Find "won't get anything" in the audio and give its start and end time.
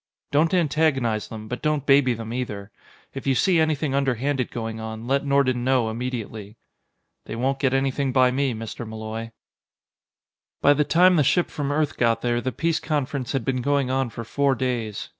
7.35-8.11